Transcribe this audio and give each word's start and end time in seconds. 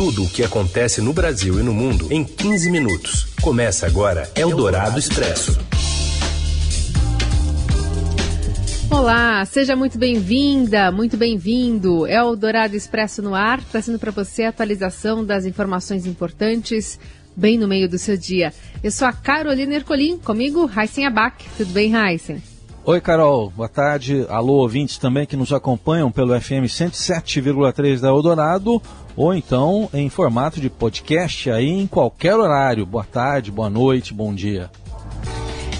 Tudo 0.00 0.24
o 0.24 0.30
que 0.30 0.42
acontece 0.42 1.02
no 1.02 1.12
Brasil 1.12 1.60
e 1.60 1.62
no 1.62 1.74
mundo 1.74 2.10
em 2.10 2.24
15 2.24 2.70
minutos. 2.70 3.26
Começa 3.42 3.86
agora 3.86 4.30
Eldorado 4.34 4.98
Expresso. 4.98 5.60
Olá, 8.90 9.44
seja 9.44 9.76
muito 9.76 9.98
bem-vinda, 9.98 10.90
muito 10.90 11.18
bem-vindo. 11.18 12.06
É 12.06 12.22
o 12.22 12.34
Dourado 12.34 12.74
Expresso 12.74 13.20
no 13.20 13.34
ar, 13.34 13.62
trazendo 13.62 13.98
para 13.98 14.10
você 14.10 14.44
a 14.44 14.48
atualização 14.48 15.22
das 15.22 15.44
informações 15.44 16.06
importantes 16.06 16.98
bem 17.36 17.58
no 17.58 17.68
meio 17.68 17.86
do 17.86 17.98
seu 17.98 18.16
dia. 18.16 18.54
Eu 18.82 18.90
sou 18.90 19.06
a 19.06 19.12
Carolina 19.12 19.74
Ercolim, 19.74 20.16
comigo, 20.16 20.64
Raíssen 20.64 21.04
Abac. 21.04 21.44
Tudo 21.58 21.74
bem, 21.74 21.92
Raíssen? 21.92 22.42
Oi, 22.82 22.98
Carol. 23.02 23.50
Boa 23.50 23.68
tarde. 23.68 24.24
Alô, 24.30 24.54
ouvintes 24.54 24.96
também 24.96 25.26
que 25.26 25.36
nos 25.36 25.52
acompanham 25.52 26.10
pelo 26.10 26.32
FM 26.40 26.64
107,3 26.64 28.00
da 28.00 28.08
Eldorado 28.08 28.80
ou 29.16 29.34
então 29.34 29.88
em 29.92 30.08
formato 30.08 30.60
de 30.60 30.70
podcast 30.70 31.50
aí 31.50 31.68
em 31.68 31.86
qualquer 31.86 32.34
horário. 32.34 32.86
Boa 32.86 33.04
tarde, 33.04 33.50
boa 33.50 33.70
noite, 33.70 34.14
bom 34.14 34.34
dia. 34.34 34.70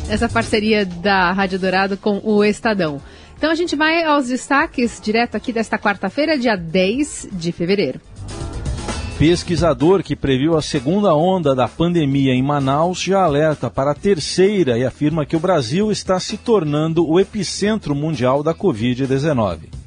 Essa 0.08 0.28
parceria 0.28 0.84
da 0.84 1.30
Rádio 1.32 1.58
Dourado 1.58 1.96
com 1.96 2.20
o 2.24 2.44
Estadão. 2.44 3.00
Então 3.38 3.50
a 3.50 3.54
gente 3.54 3.74
vai 3.74 4.02
aos 4.02 4.28
destaques 4.28 5.00
direto 5.00 5.36
aqui 5.36 5.52
desta 5.52 5.78
quarta-feira, 5.78 6.38
dia 6.38 6.56
10 6.56 7.28
de 7.32 7.52
fevereiro. 7.52 8.00
Pesquisador 9.20 10.02
que 10.02 10.16
previu 10.16 10.56
a 10.56 10.62
segunda 10.62 11.14
onda 11.14 11.54
da 11.54 11.68
pandemia 11.68 12.32
em 12.32 12.42
Manaus 12.42 13.02
já 13.02 13.22
alerta 13.22 13.70
para 13.70 13.90
a 13.90 13.94
terceira 13.94 14.78
e 14.78 14.84
afirma 14.84 15.26
que 15.26 15.36
o 15.36 15.40
Brasil 15.40 15.92
está 15.92 16.18
se 16.18 16.38
tornando 16.38 17.06
o 17.06 17.20
epicentro 17.20 17.94
mundial 17.94 18.42
da 18.42 18.54
Covid-19. 18.54 19.79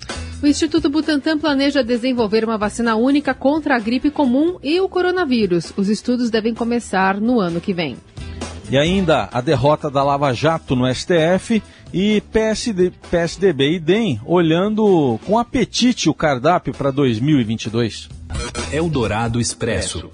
O 0.44 0.48
Instituto 0.48 0.90
Butantan 0.90 1.40
planeja 1.40 1.82
desenvolver 1.82 2.44
uma 2.44 2.58
vacina 2.58 2.98
única 2.98 3.34
contra 3.34 3.78
a 3.78 3.80
gripe 3.80 4.12
comum 4.12 4.60
e 4.62 4.78
o 4.82 4.90
coronavírus. 4.90 5.72
Os 5.78 5.88
estudos 5.88 6.30
devem 6.30 6.54
começar 6.54 7.22
no 7.22 7.40
ano 7.40 7.62
que 7.62 7.74
vem. 7.74 7.96
E 8.70 8.78
ainda 8.78 9.30
a 9.32 9.40
derrota 9.40 9.90
da 9.90 10.04
Lava 10.04 10.34
Jato 10.34 10.76
no 10.76 10.94
STF 10.94 11.64
e 11.94 12.22
PSD, 12.34 12.92
PSDB 13.10 13.76
e 13.76 13.80
DEM 13.80 14.20
olhando 14.26 15.18
com 15.26 15.40
apetite 15.40 16.10
o 16.10 16.14
cardápio 16.14 16.74
para 16.74 16.92
2022. 16.92 18.10
Eldorado 18.70 19.40
Expresso. 19.40 20.12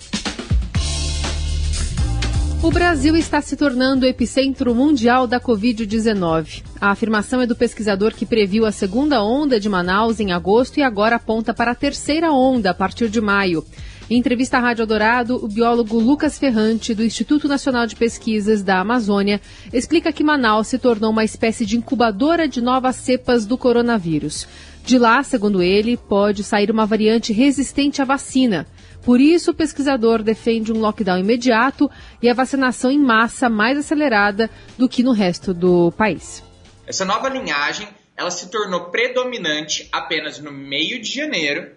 O 2.62 2.70
Brasil 2.70 3.16
está 3.16 3.40
se 3.40 3.56
tornando 3.56 4.06
o 4.06 4.10
epicentro 4.10 4.76
mundial 4.76 5.26
da 5.26 5.40
Covid-19. 5.40 6.62
A 6.80 6.92
afirmação 6.92 7.42
é 7.42 7.48
do 7.48 7.56
pesquisador 7.56 8.14
que 8.14 8.26
previu 8.26 8.66
a 8.66 8.72
segunda 8.72 9.24
onda 9.24 9.58
de 9.58 9.70
Manaus 9.70 10.20
em 10.20 10.34
agosto 10.34 10.78
e 10.78 10.84
agora 10.84 11.16
aponta 11.16 11.54
para 11.54 11.72
a 11.72 11.76
terceira 11.76 12.34
onda 12.34 12.72
a 12.72 12.74
partir 12.74 13.08
de 13.08 13.22
maio. 13.22 13.64
Em 14.10 14.18
entrevista 14.18 14.58
à 14.58 14.60
Rádio 14.60 14.86
Dourado, 14.86 15.38
o 15.42 15.48
biólogo 15.48 16.00
Lucas 16.00 16.38
Ferrante, 16.38 16.94
do 16.94 17.04
Instituto 17.04 17.48
Nacional 17.48 17.88
de 17.88 17.96
Pesquisas 17.96 18.62
da 18.62 18.82
Amazônia, 18.82 19.40
explica 19.72 20.12
que 20.12 20.24
Manaus 20.24 20.68
se 20.68 20.78
tornou 20.78 21.12
uma 21.12 21.24
espécie 21.24 21.66
de 21.66 21.78
incubadora 21.78 22.46
de 22.46 22.60
novas 22.60 22.98
cepas 22.98 23.46
do 23.46 23.58
coronavírus. 23.58 24.46
De 24.84 24.98
lá, 24.98 25.24
segundo 25.24 25.62
ele, 25.62 25.96
pode 25.96 26.44
sair 26.44 26.70
uma 26.70 26.86
variante 26.86 27.32
resistente 27.32 28.02
à 28.02 28.06
vacina. 28.06 28.68
Por 29.04 29.22
isso, 29.22 29.52
o 29.52 29.54
pesquisador 29.54 30.22
defende 30.22 30.72
um 30.72 30.80
lockdown 30.80 31.20
imediato 31.20 31.90
e 32.22 32.30
a 32.30 32.34
vacinação 32.34 32.92
em 32.92 33.00
massa 33.00 33.50
mais 33.50 33.78
acelerada 33.78 34.50
do 34.78 34.90
que 34.90 35.04
no 35.04 35.12
resto 35.12 35.54
do 35.54 35.92
país. 35.92 36.44
Essa 36.86 37.06
nova 37.06 37.30
linhagem 37.30 37.88
ela 38.20 38.32
se 38.32 38.50
tornou 38.50 38.86
predominante 38.86 39.88
apenas 39.94 40.40
no 40.40 40.52
meio 40.52 41.02
de 41.02 41.10
janeiro 41.10 41.72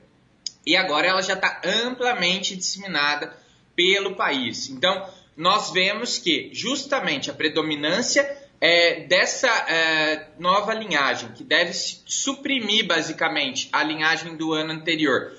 e 0.67 0.77
agora 0.77 1.07
ela 1.07 1.23
já 1.23 1.35
está 1.35 1.61
amplamente 1.65 2.57
disseminada 2.57 3.33
pelo 3.77 4.17
país. 4.17 4.69
Então, 4.69 5.09
nós 5.37 5.71
vemos 5.71 6.19
que 6.19 6.51
justamente 6.53 7.31
a 7.31 7.35
predominância 7.35 8.29
é, 8.61 9.01
dessa 9.07 9.49
é, 9.49 10.29
nova 10.39 10.75
linhagem, 10.75 11.31
que 11.33 11.43
deve 11.43 11.73
suprimir 11.73 12.87
basicamente 12.87 13.69
a 13.73 13.83
linhagem 13.83 14.37
do 14.37 14.53
ano 14.53 14.73
anterior, 14.73 15.33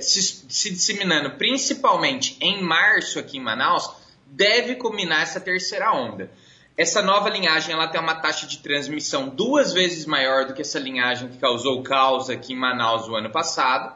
se, 0.00 0.44
se, 0.48 0.70
disseminando 0.70 1.32
principalmente 1.32 2.36
em 2.40 2.62
março 2.62 3.18
aqui 3.18 3.38
em 3.38 3.42
Manaus, 3.42 3.90
deve 4.26 4.76
culminar 4.76 5.22
essa 5.22 5.40
terceira 5.40 5.92
onda. 5.92 6.30
Essa 6.76 7.00
nova 7.00 7.30
linhagem 7.30 7.72
ela 7.72 7.88
tem 7.88 8.00
uma 8.00 8.16
taxa 8.16 8.46
de 8.46 8.58
transmissão 8.58 9.28
duas 9.28 9.72
vezes 9.72 10.04
maior 10.04 10.44
do 10.44 10.52
que 10.52 10.60
essa 10.60 10.78
linhagem 10.78 11.28
que 11.28 11.38
causou 11.38 11.82
caos 11.82 12.28
aqui 12.28 12.52
em 12.52 12.56
Manaus 12.56 13.08
o 13.08 13.14
ano 13.14 13.30
passado. 13.30 13.94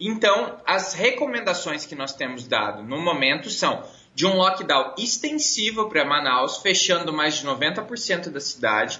Então, 0.00 0.58
as 0.66 0.94
recomendações 0.94 1.84
que 1.84 1.94
nós 1.94 2.14
temos 2.14 2.46
dado 2.46 2.82
no 2.82 3.00
momento 3.00 3.50
são 3.50 3.82
de 4.14 4.24
um 4.24 4.34
lockdown 4.34 4.94
extensivo 4.96 5.90
para 5.90 6.04
Manaus, 6.04 6.58
fechando 6.58 7.12
mais 7.12 7.36
de 7.36 7.46
90% 7.46 8.30
da 8.30 8.40
cidade, 8.40 8.98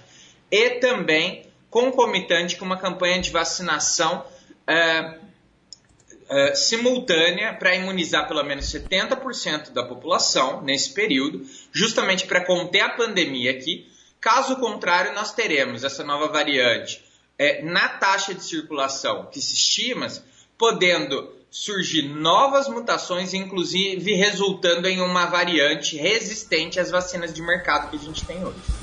e 0.50 0.70
também 0.72 1.46
concomitante 1.70 2.56
com 2.56 2.66
uma 2.66 2.76
campanha 2.76 3.20
de 3.20 3.30
vacinação 3.30 4.24
uh, 4.68 5.25
uh, 6.30 6.56
simultânea 6.56 7.54
para 7.54 7.74
imunizar 7.74 8.26
pelo 8.28 8.42
menos 8.42 8.66
70% 8.66 9.70
da 9.70 9.82
população 9.84 10.62
nesse 10.62 10.92
período, 10.92 11.46
justamente 11.72 12.26
para 12.26 12.44
conter 12.44 12.80
a 12.80 12.90
pandemia 12.90 13.50
aqui. 13.50 13.90
Caso 14.20 14.56
contrário, 14.56 15.14
nós 15.14 15.32
teremos 15.32 15.84
essa 15.84 16.04
nova 16.04 16.28
variante 16.28 17.02
uh, 17.40 17.64
na 17.64 17.88
taxa 17.88 18.34
de 18.34 18.44
circulação 18.44 19.26
que 19.32 19.40
se 19.40 19.54
estima, 19.54 20.06
podendo 20.58 21.34
surgir 21.50 22.02
novas 22.02 22.68
mutações, 22.68 23.32
inclusive 23.32 24.12
resultando 24.12 24.88
em 24.88 25.00
uma 25.00 25.26
variante 25.26 25.96
resistente 25.96 26.78
às 26.78 26.90
vacinas 26.90 27.32
de 27.32 27.40
mercado 27.40 27.90
que 27.90 27.96
a 27.96 28.00
gente 28.00 28.26
tem 28.26 28.44
hoje. 28.44 28.75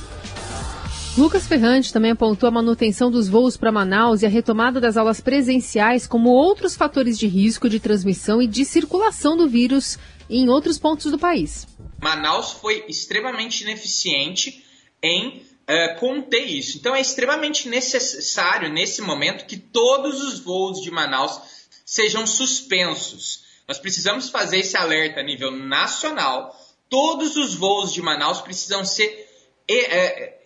Lucas 1.16 1.46
Ferrante 1.46 1.94
também 1.94 2.10
apontou 2.10 2.50
a 2.50 2.52
manutenção 2.52 3.12
dos 3.12 3.30
voos 3.30 3.56
para 3.56 3.72
Manaus 3.72 4.24
e 4.24 4.26
a 4.26 4.30
retomada 4.30 4.82
das 4.82 4.98
aulas 4.98 5.22
presenciais 5.22 6.08
como 6.08 6.32
outros 6.32 6.76
fatores 6.76 7.20
de 7.20 7.28
risco 7.28 7.70
de 7.70 7.80
transmissão 7.80 8.42
e 8.42 8.48
de 8.48 8.66
circulação 8.66 9.38
do 9.38 9.48
vírus 9.48 10.00
em 10.28 10.50
outros 10.50 10.80
pontos 10.80 11.12
do 11.12 11.20
país. 11.20 11.68
Manaus 12.02 12.54
foi 12.54 12.84
extremamente 12.88 13.62
ineficiente 13.62 14.66
em 15.04 15.46
uh, 15.70 16.00
conter 16.00 16.48
isso. 16.48 16.80
Então 16.80 16.96
é 16.96 17.02
extremamente 17.02 17.70
necessário 17.70 18.74
nesse 18.74 19.00
momento 19.00 19.46
que 19.46 19.58
todos 19.58 20.20
os 20.24 20.40
voos 20.40 20.82
de 20.82 20.90
Manaus 20.90 21.40
sejam 21.86 22.26
suspensos. 22.26 23.44
Nós 23.68 23.78
precisamos 23.78 24.32
fazer 24.32 24.62
esse 24.62 24.76
alerta 24.76 25.20
a 25.20 25.24
nível 25.24 25.52
nacional. 25.52 26.60
Todos 26.90 27.38
os 27.38 27.54
voos 27.54 27.94
de 27.94 28.02
Manaus 28.02 28.42
precisam 28.42 28.84
ser 28.84 29.33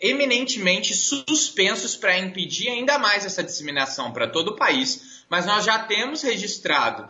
eminentemente 0.02 0.94
suspensos 0.96 1.96
para 1.96 2.18
impedir 2.18 2.70
ainda 2.70 3.00
mais 3.00 3.26
essa 3.26 3.44
disseminação 3.44 4.12
para 4.12 4.28
todo 4.28 4.50
o 4.50 4.56
país. 4.56 5.24
Mas 5.30 5.46
nós 5.46 5.66
já 5.66 5.80
temos 5.80 6.22
registrado 6.22 7.10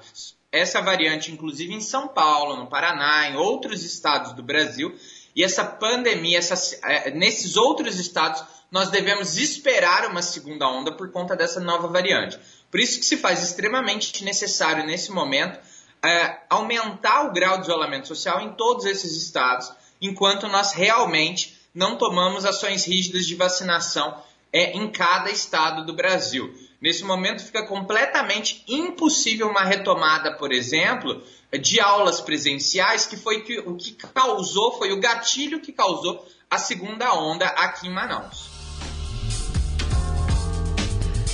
essa 0.52 0.82
variante, 0.82 1.32
inclusive 1.32 1.74
em 1.74 1.82
São 1.82 2.08
Paulo, 2.08 2.56
no 2.56 2.68
Paraná, 2.68 3.30
em 3.30 3.36
outros 3.36 3.84
estados 3.84 4.34
do 4.34 4.42
Brasil. 4.42 4.98
E 5.36 5.44
essa 5.44 5.64
pandemia, 5.64 6.40
essa, 6.40 6.80
é, 6.84 7.12
nesses 7.12 7.56
outros 7.58 8.00
estados, 8.00 8.44
nós 8.72 8.90
devemos 8.90 9.38
esperar 9.38 10.10
uma 10.10 10.22
segunda 10.22 10.68
onda 10.68 10.92
por 10.92 11.12
conta 11.12 11.36
dessa 11.36 11.60
nova 11.60 11.88
variante. 11.88 12.40
Por 12.72 12.80
isso 12.80 13.00
que 13.00 13.06
se 13.06 13.18
faz 13.18 13.44
extremamente 13.44 14.24
necessário 14.24 14.86
nesse 14.86 15.12
momento 15.12 15.60
é, 16.04 16.40
aumentar 16.50 17.26
o 17.26 17.34
grau 17.34 17.58
de 17.58 17.64
isolamento 17.64 18.08
social 18.08 18.42
em 18.42 18.54
todos 18.54 18.86
esses 18.86 19.16
estados, 19.16 19.72
enquanto 20.02 20.48
nós 20.48 20.74
realmente 20.74 21.57
não 21.74 21.98
tomamos 21.98 22.46
ações 22.46 22.86
rígidas 22.86 23.26
de 23.26 23.36
vacinação 23.36 24.16
é, 24.52 24.72
em 24.78 24.90
cada 24.90 25.30
estado 25.30 25.86
do 25.86 25.94
Brasil. 25.94 26.54
Nesse 26.82 27.04
momento 27.04 27.44
fica 27.44 27.66
completamente 27.66 28.64
impossível 28.68 29.48
uma 29.48 29.64
retomada, 29.64 30.38
por 30.38 30.52
exemplo, 30.52 31.24
de 31.60 31.80
aulas 31.80 32.22
presenciais, 32.22 33.06
que 33.06 33.18
foi 33.18 33.42
que, 33.42 33.60
o 33.60 33.76
que 33.76 33.94
causou, 33.94 34.78
foi 34.78 34.92
o 34.92 35.00
gatilho 35.00 35.60
que 35.60 35.72
causou 35.72 36.26
a 36.50 36.58
segunda 36.58 37.14
onda 37.14 37.46
aqui 37.46 37.88
em 37.88 37.94
Manaus. 37.94 38.58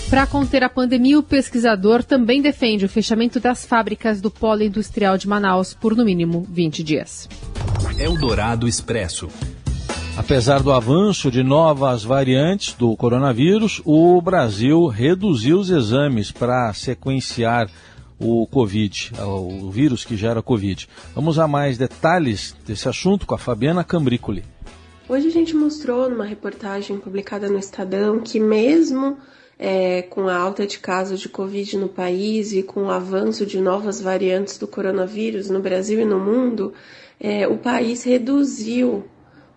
Para 0.10 0.28
conter 0.28 0.64
a 0.64 0.70
pandemia, 0.70 1.18
o 1.18 1.24
pesquisador 1.24 2.04
também 2.04 2.40
defende 2.40 2.86
o 2.86 2.90
fechamento 2.90 3.40
das 3.40 3.66
fábricas 3.66 4.22
do 4.22 4.30
polo 4.30 4.62
industrial 4.62 5.18
de 5.18 5.28
Manaus 5.28 5.74
por 5.74 5.96
no 5.96 6.06
mínimo 6.06 6.46
20 6.50 6.84
dias. 6.84 7.28
Eldorado 7.98 8.68
Expresso. 8.68 9.28
Apesar 10.16 10.62
do 10.62 10.72
avanço 10.72 11.32
de 11.32 11.42
novas 11.42 12.04
variantes 12.04 12.74
do 12.74 12.96
coronavírus, 12.96 13.82
o 13.84 14.22
Brasil 14.22 14.86
reduziu 14.86 15.58
os 15.58 15.72
exames 15.72 16.32
para 16.32 16.72
sequenciar 16.72 17.68
o 18.20 18.46
Covid, 18.46 19.12
o 19.20 19.72
vírus 19.72 20.06
que 20.06 20.16
gera 20.16 20.40
Covid. 20.44 20.88
Vamos 21.16 21.40
a 21.40 21.48
mais 21.48 21.80
detalhes 21.80 22.56
desse 22.64 22.88
assunto 22.88 23.26
com 23.26 23.34
a 23.34 23.40
Fabiana 23.40 23.84
Cambricoli. 23.84 24.44
Hoje 25.10 25.28
a 25.28 25.32
gente 25.32 25.56
mostrou 25.56 26.08
numa 26.08 26.26
reportagem 26.26 27.00
publicada 27.00 27.50
no 27.50 27.58
Estadão 27.58 28.20
que 28.20 28.40
mesmo 28.40 29.18
é, 29.58 30.04
com 30.04 30.28
a 30.28 30.38
alta 30.38 30.68
de 30.68 30.78
casos 30.78 31.20
de 31.20 31.28
Covid 31.28 31.76
no 31.76 31.90
país 31.90 32.54
e 32.54 32.62
com 32.62 32.84
o 32.84 32.92
avanço 32.92 33.48
de 33.48 33.60
novas 33.60 34.00
variantes 34.00 34.60
do 34.60 34.68
coronavírus 34.68 35.50
no 35.50 35.60
Brasil 35.60 36.00
e 36.00 36.06
no 36.06 36.20
mundo, 36.20 36.72
é, 37.20 37.48
o 37.48 37.58
país 37.58 38.04
reduziu 38.04 39.06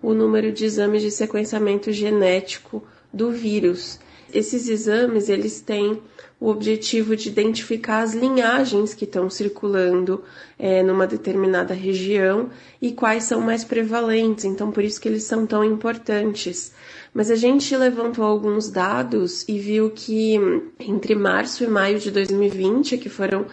o 0.02 0.14
número 0.14 0.52
de 0.52 0.64
exames 0.64 1.02
de 1.02 1.10
sequenciamento 1.10 1.92
genético 1.92 2.82
do 3.12 3.30
vírus. 3.30 3.98
Esses 4.32 4.68
exames 4.68 5.28
eles 5.28 5.60
têm 5.60 6.00
o 6.38 6.48
objetivo 6.48 7.16
de 7.16 7.28
identificar 7.28 8.00
as 8.02 8.12
linhagens 8.12 8.92
que 8.92 9.04
estão 9.04 9.30
circulando 9.30 10.22
é, 10.58 10.82
numa 10.82 11.06
determinada 11.06 11.72
região 11.72 12.50
e 12.80 12.92
quais 12.92 13.24
são 13.24 13.40
mais 13.40 13.64
prevalentes. 13.64 14.44
Então, 14.44 14.70
por 14.70 14.84
isso 14.84 15.00
que 15.00 15.08
eles 15.08 15.22
são 15.22 15.46
tão 15.46 15.64
importantes. 15.64 16.74
Mas 17.14 17.30
a 17.30 17.36
gente 17.36 17.74
levantou 17.74 18.24
alguns 18.24 18.68
dados 18.68 19.48
e 19.48 19.58
viu 19.58 19.90
que 19.90 20.34
entre 20.78 21.14
março 21.14 21.64
e 21.64 21.66
maio 21.66 21.98
de 21.98 22.10
2020, 22.10 22.98
que 22.98 23.08
foram 23.08 23.46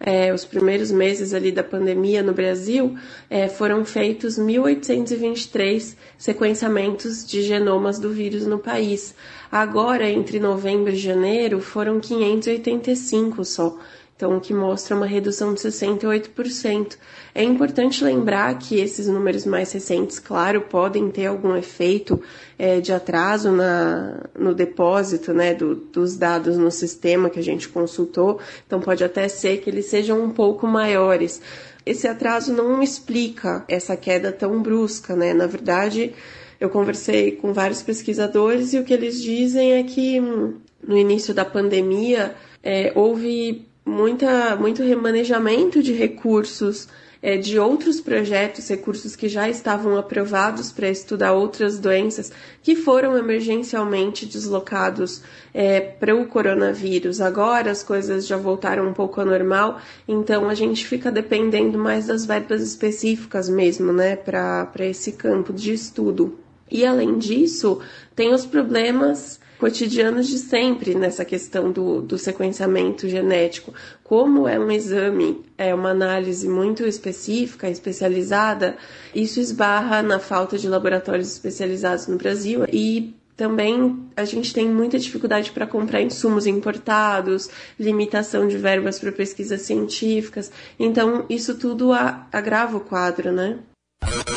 é, 0.00 0.32
os 0.32 0.44
primeiros 0.44 0.90
meses 0.90 1.34
ali 1.34 1.50
da 1.50 1.64
pandemia 1.64 2.22
no 2.22 2.32
Brasil, 2.32 2.96
é, 3.28 3.48
foram 3.48 3.84
feitos 3.84 4.38
1.823 4.38 5.96
sequenciamentos 6.16 7.26
de 7.26 7.42
genomas 7.42 7.98
do 7.98 8.10
vírus 8.10 8.46
no 8.46 8.58
país. 8.58 9.14
Agora, 9.50 10.08
entre 10.08 10.38
novembro 10.38 10.92
e 10.92 10.96
janeiro, 10.96 11.60
foram 11.60 12.00
585 12.00 13.44
só 13.44 13.78
então 14.18 14.36
o 14.36 14.40
que 14.40 14.52
mostra 14.52 14.96
uma 14.96 15.06
redução 15.06 15.54
de 15.54 15.60
68%. 15.60 16.96
É 17.32 17.44
importante 17.44 18.02
lembrar 18.02 18.58
que 18.58 18.80
esses 18.80 19.06
números 19.06 19.46
mais 19.46 19.70
recentes, 19.70 20.18
claro, 20.18 20.62
podem 20.62 21.08
ter 21.08 21.26
algum 21.26 21.54
efeito 21.54 22.20
é, 22.58 22.80
de 22.80 22.92
atraso 22.92 23.52
na, 23.52 24.24
no 24.36 24.56
depósito 24.56 25.32
né, 25.32 25.54
do, 25.54 25.76
dos 25.76 26.16
dados 26.16 26.58
no 26.58 26.68
sistema 26.68 27.30
que 27.30 27.38
a 27.38 27.42
gente 27.42 27.68
consultou, 27.68 28.40
então 28.66 28.80
pode 28.80 29.04
até 29.04 29.28
ser 29.28 29.58
que 29.58 29.70
eles 29.70 29.86
sejam 29.86 30.20
um 30.20 30.30
pouco 30.30 30.66
maiores. 30.66 31.40
Esse 31.86 32.08
atraso 32.08 32.52
não 32.52 32.82
explica 32.82 33.64
essa 33.68 33.96
queda 33.96 34.32
tão 34.32 34.60
brusca, 34.60 35.14
né? 35.14 35.32
Na 35.32 35.46
verdade, 35.46 36.12
eu 36.58 36.68
conversei 36.68 37.36
com 37.36 37.52
vários 37.52 37.84
pesquisadores 37.84 38.72
e 38.72 38.80
o 38.80 38.84
que 38.84 38.92
eles 38.92 39.22
dizem 39.22 39.74
é 39.74 39.84
que 39.84 40.20
hum, 40.20 40.56
no 40.82 40.98
início 40.98 41.32
da 41.32 41.44
pandemia 41.44 42.34
é, 42.64 42.92
houve 42.96 43.68
muita, 43.88 44.54
muito 44.56 44.82
remanejamento 44.82 45.82
de 45.82 45.92
recursos 45.92 46.88
é, 47.20 47.36
de 47.36 47.58
outros 47.58 48.00
projetos, 48.00 48.68
recursos 48.68 49.16
que 49.16 49.28
já 49.28 49.48
estavam 49.48 49.96
aprovados 49.96 50.70
para 50.70 50.88
estudar 50.88 51.32
outras 51.32 51.78
doenças 51.78 52.30
que 52.62 52.76
foram 52.76 53.16
emergencialmente 53.16 54.24
deslocados 54.24 55.22
é, 55.52 55.80
para 55.80 56.14
o 56.14 56.26
coronavírus. 56.26 57.20
Agora 57.20 57.70
as 57.70 57.82
coisas 57.82 58.26
já 58.26 58.36
voltaram 58.36 58.88
um 58.88 58.92
pouco 58.92 59.20
ao 59.20 59.26
normal, 59.26 59.80
então 60.06 60.48
a 60.48 60.54
gente 60.54 60.86
fica 60.86 61.10
dependendo 61.10 61.78
mais 61.78 62.06
das 62.06 62.24
verbas 62.24 62.62
específicas 62.62 63.48
mesmo, 63.48 63.92
né, 63.92 64.14
para 64.14 64.86
esse 64.86 65.12
campo 65.12 65.52
de 65.52 65.72
estudo. 65.72 66.38
E 66.70 66.84
além 66.84 67.18
disso, 67.18 67.80
tem 68.14 68.32
os 68.32 68.44
problemas 68.44 69.40
cotidianos 69.58 70.28
de 70.28 70.38
sempre 70.38 70.94
nessa 70.94 71.24
questão 71.24 71.70
do, 71.70 72.00
do 72.00 72.16
sequenciamento 72.16 73.08
genético. 73.08 73.74
Como 74.04 74.48
é 74.48 74.58
um 74.58 74.70
exame, 74.70 75.44
é 75.56 75.74
uma 75.74 75.90
análise 75.90 76.48
muito 76.48 76.86
específica, 76.86 77.68
especializada, 77.68 78.76
isso 79.14 79.40
esbarra 79.40 80.02
na 80.02 80.18
falta 80.18 80.56
de 80.56 80.68
laboratórios 80.68 81.32
especializados 81.32 82.06
no 82.06 82.16
Brasil 82.16 82.64
e 82.72 83.14
também 83.36 84.08
a 84.16 84.24
gente 84.24 84.52
tem 84.52 84.68
muita 84.68 84.98
dificuldade 84.98 85.52
para 85.52 85.64
comprar 85.64 86.02
insumos 86.02 86.44
importados, 86.44 87.48
limitação 87.78 88.48
de 88.48 88.58
verbas 88.58 88.98
para 88.98 89.12
pesquisas 89.12 89.62
científicas. 89.62 90.50
Então, 90.78 91.24
isso 91.30 91.54
tudo 91.54 91.92
agrava 91.92 92.76
o 92.76 92.80
quadro, 92.80 93.30
né? 93.30 93.58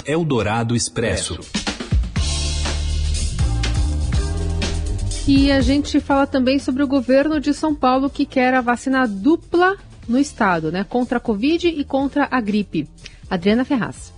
Eldorado 0.06 0.76
Expresso. 0.76 1.40
E 5.28 5.52
a 5.52 5.62
gente 5.62 6.00
fala 6.00 6.26
também 6.26 6.58
sobre 6.58 6.82
o 6.82 6.88
governo 6.88 7.40
de 7.40 7.54
São 7.54 7.76
Paulo 7.76 8.10
que 8.10 8.26
quer 8.26 8.56
a 8.56 8.62
vacina 8.62 9.08
dupla 9.08 9.78
no 10.08 10.18
estado, 10.18 10.72
né? 10.72 10.84
Contra 10.84 11.18
a 11.18 11.22
Covid 11.22 11.68
e 11.68 11.84
contra 11.84 12.28
a 12.30 12.42
gripe. 12.42 12.90
Adriana 13.30 13.64
Ferraz. 13.64 14.12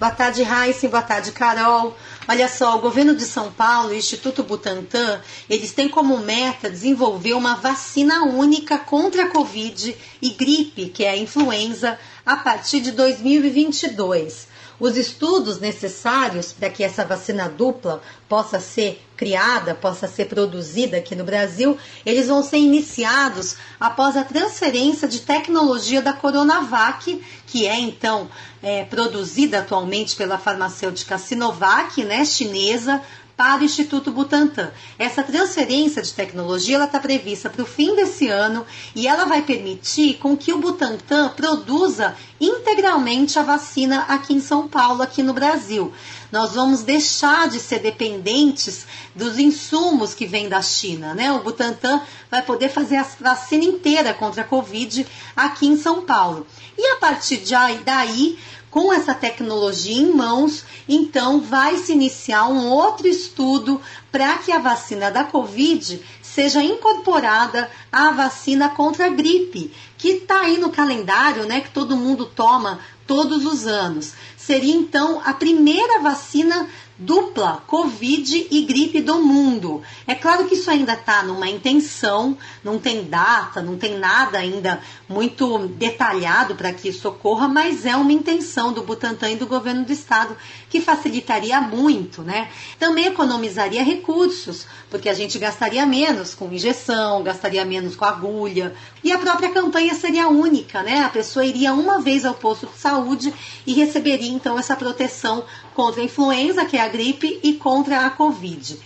Boa 0.00 0.10
tarde, 0.10 0.42
Raíssa. 0.42 0.88
Boa 0.88 1.02
tarde, 1.02 1.30
Carol. 1.32 1.96
Olha 2.26 2.48
só, 2.48 2.76
o 2.76 2.80
governo 2.80 3.14
de 3.14 3.24
São 3.24 3.52
Paulo 3.52 3.92
e 3.92 3.96
o 3.96 3.98
Instituto 3.98 4.42
Butantan, 4.42 5.20
eles 5.48 5.72
têm 5.72 5.88
como 5.88 6.18
meta 6.18 6.70
desenvolver 6.70 7.34
uma 7.34 7.56
vacina 7.56 8.24
única 8.24 8.78
contra 8.78 9.24
a 9.24 9.28
Covid 9.28 9.96
e 10.20 10.30
gripe, 10.30 10.86
que 10.86 11.04
é 11.04 11.10
a 11.10 11.16
influenza, 11.16 11.98
a 12.24 12.36
partir 12.36 12.80
de 12.80 12.92
2022. 12.92 14.48
Os 14.78 14.96
estudos 14.96 15.58
necessários 15.58 16.52
para 16.52 16.68
que 16.68 16.84
essa 16.84 17.04
vacina 17.04 17.48
dupla 17.48 18.02
possa 18.28 18.60
ser 18.60 19.02
criada, 19.16 19.74
possa 19.74 20.06
ser 20.06 20.26
produzida 20.26 20.98
aqui 20.98 21.14
no 21.14 21.24
Brasil, 21.24 21.78
eles 22.04 22.28
vão 22.28 22.42
ser 22.42 22.58
iniciados 22.58 23.56
após 23.80 24.16
a 24.16 24.24
transferência 24.24 25.08
de 25.08 25.20
tecnologia 25.20 26.02
da 26.02 26.12
Coronavac, 26.12 27.24
que 27.46 27.66
é 27.66 27.78
então 27.80 28.28
é, 28.62 28.84
produzida 28.84 29.60
atualmente 29.60 30.14
pela 30.14 30.36
farmacêutica 30.36 31.16
Sinovac, 31.16 32.04
né, 32.04 32.24
chinesa, 32.26 33.02
para 33.36 33.60
o 33.60 33.64
Instituto 33.64 34.10
Butantan. 34.10 34.70
Essa 34.98 35.22
transferência 35.22 36.00
de 36.00 36.12
tecnologia 36.12 36.82
está 36.82 36.98
prevista 36.98 37.50
para 37.50 37.62
o 37.62 37.66
fim 37.66 37.94
desse 37.94 38.28
ano 38.28 38.64
e 38.94 39.06
ela 39.06 39.26
vai 39.26 39.42
permitir 39.42 40.14
com 40.14 40.36
que 40.36 40.52
o 40.52 40.58
Butantan 40.58 41.28
produza 41.30 42.16
integralmente 42.40 43.38
a 43.38 43.42
vacina 43.42 44.06
aqui 44.08 44.34
em 44.34 44.40
São 44.40 44.66
Paulo, 44.66 45.02
aqui 45.02 45.22
no 45.22 45.34
Brasil. 45.34 45.92
Nós 46.32 46.54
vamos 46.54 46.82
deixar 46.82 47.48
de 47.48 47.60
ser 47.60 47.78
dependentes 47.78 48.86
dos 49.14 49.38
insumos 49.38 50.14
que 50.14 50.26
vêm 50.26 50.48
da 50.48 50.60
China, 50.60 51.14
né? 51.14 51.30
O 51.32 51.42
Butantan 51.42 52.00
vai 52.30 52.42
poder 52.42 52.68
fazer 52.68 52.96
a 52.96 53.06
vacina 53.20 53.64
inteira 53.64 54.12
contra 54.12 54.42
a 54.42 54.46
Covid 54.46 55.06
aqui 55.36 55.66
em 55.66 55.76
São 55.76 56.02
Paulo. 56.02 56.46
E 56.76 56.84
a 56.92 56.96
partir 56.96 57.38
de 57.38 57.54
daí, 57.84 58.38
com 58.76 58.92
essa 58.92 59.14
tecnologia 59.14 59.96
em 59.96 60.12
mãos, 60.12 60.62
então 60.86 61.40
vai 61.40 61.78
se 61.78 61.92
iniciar 61.92 62.46
um 62.46 62.68
outro 62.68 63.08
estudo 63.08 63.80
para 64.12 64.36
que 64.36 64.52
a 64.52 64.58
vacina 64.58 65.10
da 65.10 65.24
Covid 65.24 65.98
seja 66.20 66.62
incorporada 66.62 67.70
à 67.90 68.10
vacina 68.10 68.68
contra 68.68 69.06
a 69.06 69.08
gripe, 69.08 69.72
que 69.96 70.08
está 70.08 70.42
aí 70.42 70.58
no 70.58 70.68
calendário, 70.68 71.46
né, 71.46 71.62
que 71.62 71.70
todo 71.70 71.96
mundo 71.96 72.26
toma 72.26 72.80
todos 73.06 73.46
os 73.46 73.66
anos. 73.66 74.12
Seria 74.36 74.74
então 74.74 75.22
a 75.24 75.32
primeira 75.32 76.00
vacina 76.00 76.68
dupla 76.98 77.62
Covid 77.66 78.48
e 78.50 78.62
gripe 78.62 79.00
do 79.00 79.22
mundo. 79.22 79.82
É 80.06 80.14
claro 80.14 80.46
que 80.46 80.54
isso 80.54 80.70
ainda 80.70 80.94
está 80.94 81.22
numa 81.22 81.48
intenção, 81.48 82.36
não 82.64 82.78
tem 82.78 83.04
data, 83.04 83.60
não 83.60 83.76
tem 83.76 83.98
nada 83.98 84.38
ainda 84.38 84.80
muito 85.08 85.68
detalhado 85.68 86.54
para 86.54 86.72
que 86.72 86.88
isso 86.88 87.08
ocorra, 87.08 87.48
mas 87.48 87.84
é 87.84 87.94
uma 87.94 88.12
intenção 88.12 88.72
do 88.72 88.82
Butantan 88.82 89.30
e 89.30 89.36
do 89.36 89.46
governo 89.46 89.84
do 89.84 89.92
estado 89.92 90.36
que 90.70 90.80
facilitaria 90.80 91.60
muito, 91.60 92.22
né? 92.22 92.48
Também 92.78 93.06
economizaria 93.06 93.84
recursos, 93.84 94.66
porque 94.90 95.08
a 95.08 95.14
gente 95.14 95.38
gastaria 95.38 95.84
menos 95.86 96.34
com 96.34 96.52
injeção, 96.52 97.22
gastaria 97.22 97.64
menos 97.64 97.94
com 97.94 98.04
agulha, 98.04 98.74
e 99.04 99.12
a 99.12 99.18
própria 99.18 99.50
campanha 99.50 99.94
seria 99.94 100.28
única, 100.28 100.82
né? 100.82 101.00
A 101.00 101.08
pessoa 101.08 101.44
iria 101.44 101.72
uma 101.72 102.00
vez 102.00 102.24
ao 102.24 102.34
posto 102.34 102.66
de 102.66 102.78
saúde 102.78 103.32
e 103.66 103.74
receberia 103.74 104.30
então 104.30 104.58
essa 104.58 104.74
proteção 104.74 105.44
contra 105.74 106.00
a 106.00 106.04
influenza, 106.04 106.64
que 106.64 106.76
é 106.76 106.80
a 106.80 106.85
gripe, 106.88 107.40
e 107.42 107.54
contra 107.54 108.06
a 108.06 108.10
Covid. 108.10 108.78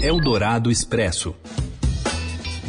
Eldorado 0.00 0.70
Expresso. 0.70 1.34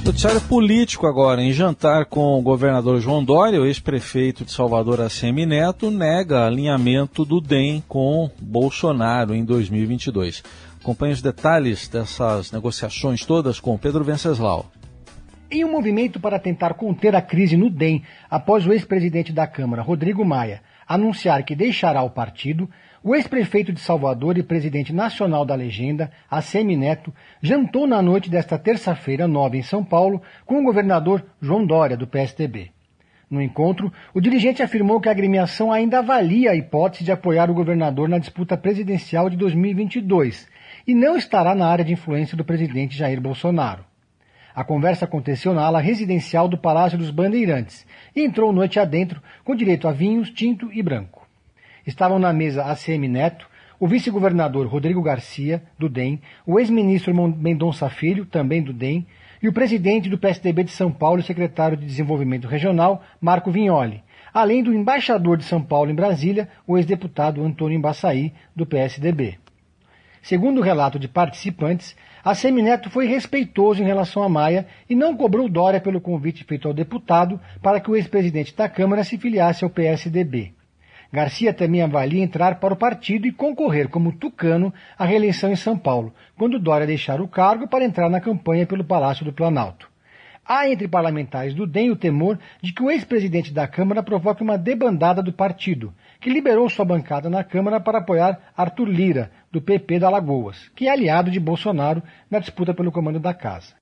Noticiário 0.05 0.39
político 0.41 1.07
agora. 1.07 1.41
Em 1.41 1.51
jantar 1.51 2.05
com 2.05 2.37
o 2.37 2.41
governador 2.41 3.01
João 3.01 3.23
Dória, 3.23 3.59
o 3.59 3.65
ex-prefeito 3.65 4.45
de 4.45 4.51
Salvador, 4.51 5.01
Assemi 5.01 5.47
Neto, 5.47 5.89
nega 5.89 6.45
alinhamento 6.45 7.25
do 7.25 7.41
DEM 7.41 7.83
com 7.87 8.29
Bolsonaro 8.39 9.33
em 9.33 9.43
2022. 9.43 10.43
Acompanhe 10.79 11.13
os 11.13 11.23
detalhes 11.23 11.87
dessas 11.87 12.51
negociações 12.51 13.25
todas 13.25 13.59
com 13.59 13.75
Pedro 13.79 14.03
Venceslau. 14.03 14.71
Em 15.49 15.65
um 15.65 15.71
movimento 15.71 16.19
para 16.19 16.37
tentar 16.37 16.75
conter 16.75 17.15
a 17.15 17.21
crise 17.21 17.57
no 17.57 17.71
DEM, 17.71 18.03
após 18.29 18.67
o 18.67 18.71
ex-presidente 18.71 19.33
da 19.33 19.47
Câmara, 19.47 19.81
Rodrigo 19.81 20.23
Maia, 20.23 20.61
anunciar 20.87 21.43
que 21.43 21.55
deixará 21.55 22.01
o 22.03 22.09
partido, 22.09 22.69
o 23.03 23.15
ex-prefeito 23.15 23.71
de 23.71 23.79
Salvador 23.79 24.37
e 24.37 24.43
presidente 24.43 24.91
nacional 24.91 25.45
da 25.45 25.53
legenda, 25.53 26.11
Assemi 26.29 26.75
Neto, 26.75 27.13
jantou 27.41 27.85
na 27.85 28.01
noite 28.01 28.29
desta 28.29 28.57
terça-feira, 28.57 29.27
9 29.27 29.57
em 29.57 29.61
São 29.61 29.83
Paulo, 29.83 30.21
com 30.45 30.59
o 30.59 30.63
governador 30.63 31.23
João 31.41 31.65
Dória, 31.65 31.95
do 31.95 32.07
PSDB. 32.07 32.71
No 33.29 33.41
encontro, 33.41 33.91
o 34.13 34.21
dirigente 34.21 34.61
afirmou 34.61 35.01
que 35.01 35.09
a 35.09 35.11
agremiação 35.11 35.71
ainda 35.71 35.99
avalia 35.99 36.51
a 36.51 36.55
hipótese 36.55 37.03
de 37.03 37.11
apoiar 37.11 37.49
o 37.49 37.55
governador 37.55 38.07
na 38.07 38.19
disputa 38.19 38.55
presidencial 38.55 39.29
de 39.29 39.35
2022 39.35 40.47
e 40.87 40.93
não 40.93 41.17
estará 41.17 41.55
na 41.55 41.67
área 41.67 41.83
de 41.83 41.93
influência 41.93 42.37
do 42.37 42.45
presidente 42.45 42.97
Jair 42.97 43.19
Bolsonaro. 43.19 43.83
A 44.55 44.63
conversa 44.63 45.03
aconteceu 45.03 45.53
na 45.53 45.65
ala 45.65 45.81
residencial 45.81 46.47
do 46.47 46.57
Palácio 46.57 46.97
dos 46.97 47.11
Bandeirantes 47.11 47.85
e 48.15 48.23
entrou 48.23 48.53
noite 48.53 48.79
adentro 48.79 49.21
com 49.43 49.53
direito 49.53 49.85
a 49.85 49.91
vinhos, 49.91 50.29
tinto 50.29 50.71
e 50.71 50.81
branco. 50.81 51.27
Estavam 51.85 52.17
na 52.17 52.31
mesa 52.31 52.63
ACM 52.63 53.09
Neto, 53.09 53.49
o 53.77 53.85
vice-governador 53.85 54.65
Rodrigo 54.67 55.01
Garcia, 55.01 55.61
do 55.77 55.89
DEM, 55.89 56.21
o 56.45 56.57
ex-ministro 56.57 57.13
Mendonça 57.13 57.89
Filho, 57.89 58.25
também 58.25 58.63
do 58.63 58.71
DEM, 58.71 59.05
e 59.43 59.49
o 59.49 59.53
presidente 59.53 60.09
do 60.09 60.17
PSDB 60.17 60.63
de 60.63 60.71
São 60.71 60.89
Paulo 60.89 61.19
e 61.19 61.23
secretário 61.23 61.75
de 61.75 61.85
Desenvolvimento 61.85 62.47
Regional, 62.47 63.03
Marco 63.19 63.51
Vignoli, 63.51 64.01
além 64.33 64.63
do 64.63 64.73
embaixador 64.73 65.35
de 65.35 65.43
São 65.43 65.61
Paulo 65.61 65.91
em 65.91 65.95
Brasília, 65.95 66.47
o 66.65 66.77
ex-deputado 66.77 67.43
Antônio 67.43 67.77
Embaçaí, 67.77 68.33
do 68.55 68.65
PSDB. 68.65 69.37
Segundo 70.25 70.57
o 70.57 70.63
relato 70.63 70.97
de 70.97 71.07
participantes, 71.07 71.95
a 72.23 72.33
Semineto 72.33 72.89
foi 72.89 73.05
respeitoso 73.05 73.83
em 73.83 73.85
relação 73.85 74.23
a 74.23 74.27
Maia 74.27 74.65
e 74.89 74.95
não 74.95 75.15
cobrou 75.15 75.47
Dória 75.47 75.79
pelo 75.79 76.01
convite 76.01 76.43
feito 76.43 76.67
ao 76.67 76.73
deputado 76.73 77.39
para 77.61 77.79
que 77.79 77.91
o 77.91 77.95
ex-presidente 77.95 78.55
da 78.55 78.67
Câmara 78.67 79.03
se 79.03 79.19
filiasse 79.19 79.63
ao 79.63 79.69
PSDB. 79.69 80.51
Garcia 81.13 81.53
também 81.53 81.83
avalia 81.83 82.23
entrar 82.23 82.59
para 82.59 82.73
o 82.73 82.77
partido 82.77 83.27
e 83.27 83.31
concorrer 83.31 83.87
como 83.87 84.13
tucano 84.13 84.73
à 84.97 85.05
reeleição 85.05 85.51
em 85.51 85.55
São 85.55 85.77
Paulo, 85.77 86.11
quando 86.35 86.57
Dória 86.57 86.87
deixar 86.87 87.21
o 87.21 87.27
cargo 87.27 87.67
para 87.67 87.85
entrar 87.85 88.09
na 88.09 88.19
campanha 88.19 88.65
pelo 88.65 88.83
Palácio 88.83 89.23
do 89.23 89.31
Planalto. 89.31 89.87
Há 90.47 90.69
entre 90.69 90.87
parlamentares 90.87 91.55
do 91.55 91.65
DEM 91.65 91.89
o 91.89 91.95
temor 91.95 92.37
de 92.61 92.71
que 92.71 92.83
o 92.83 92.91
ex-presidente 92.91 93.51
da 93.51 93.67
Câmara 93.67 94.03
provoque 94.03 94.43
uma 94.43 94.57
debandada 94.57 95.23
do 95.23 95.33
partido, 95.33 95.91
que 96.21 96.29
liberou 96.29 96.69
sua 96.69 96.85
bancada 96.85 97.29
na 97.29 97.43
Câmara 97.43 97.79
para 97.79 97.97
apoiar 97.97 98.39
Arthur 98.55 98.87
Lira, 98.87 99.31
do 99.51 99.59
PP 99.59 99.99
da 99.99 100.07
Alagoas, 100.07 100.69
que 100.75 100.87
é 100.87 100.91
aliado 100.91 101.31
de 101.31 101.39
Bolsonaro 101.39 102.03
na 102.29 102.39
disputa 102.39 102.73
pelo 102.73 102.91
comando 102.91 103.19
da 103.19 103.33
casa. 103.33 103.73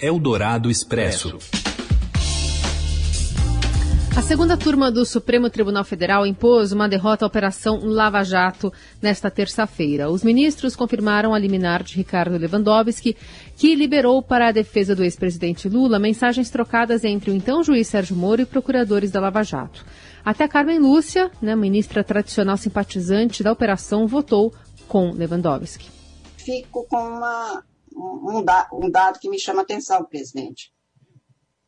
Eldorado 0.00 0.68
Expresso. 0.68 1.38
A 4.16 4.22
segunda 4.22 4.56
turma 4.56 4.92
do 4.92 5.04
Supremo 5.04 5.50
Tribunal 5.50 5.82
Federal 5.82 6.24
impôs 6.24 6.70
uma 6.70 6.88
derrota 6.88 7.24
à 7.24 7.26
Operação 7.26 7.80
Lava 7.82 8.22
Jato 8.22 8.72
nesta 9.02 9.28
terça-feira. 9.28 10.08
Os 10.08 10.22
ministros 10.22 10.76
confirmaram 10.76 11.34
a 11.34 11.38
liminar 11.38 11.82
de 11.82 11.96
Ricardo 11.96 12.38
Lewandowski, 12.38 13.16
que 13.56 13.74
liberou 13.74 14.22
para 14.22 14.48
a 14.48 14.52
defesa 14.52 14.94
do 14.94 15.02
ex-presidente 15.02 15.68
Lula 15.68 15.98
mensagens 15.98 16.48
trocadas 16.48 17.02
entre 17.02 17.32
o 17.32 17.34
então 17.34 17.64
juiz 17.64 17.88
Sérgio 17.88 18.14
Moro 18.14 18.40
e 18.40 18.46
procuradores 18.46 19.10
da 19.10 19.20
Lava 19.20 19.42
Jato. 19.42 19.84
Até 20.24 20.46
Carmen 20.46 20.78
Lúcia, 20.78 21.28
né, 21.42 21.56
ministra 21.56 22.04
tradicional 22.04 22.56
simpatizante 22.56 23.42
da 23.42 23.50
operação, 23.50 24.06
votou 24.06 24.54
com 24.86 25.10
Lewandowski. 25.10 25.90
Fico 26.36 26.86
com 26.88 27.02
uma, 27.02 27.64
um, 27.92 28.44
um 28.72 28.90
dado 28.92 29.18
que 29.18 29.28
me 29.28 29.40
chama 29.40 29.62
a 29.62 29.64
atenção, 29.64 30.04
presidente 30.04 30.73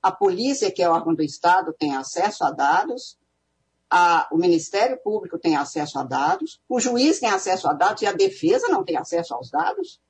a 0.06 0.12
polícia, 0.12 0.70
que 0.70 0.84
é 0.84 0.88
órgão 0.88 1.12
do 1.12 1.22
Estado, 1.22 1.74
tem 1.76 1.96
acesso 1.96 2.44
a 2.44 2.52
dados, 2.52 3.18
a, 3.90 4.28
o 4.30 4.36
Ministério 4.36 4.96
Público 5.02 5.36
tem 5.36 5.56
acesso 5.56 5.98
a 5.98 6.04
dados, 6.04 6.60
o 6.68 6.78
juiz 6.78 7.18
tem 7.18 7.28
acesso 7.28 7.68
a 7.68 7.72
dados 7.72 8.02
e 8.02 8.06
a 8.06 8.12
defesa 8.12 8.68
não 8.68 8.84
tem 8.84 8.96
acesso 8.96 9.34
aos 9.34 9.50
dados. 9.50 10.00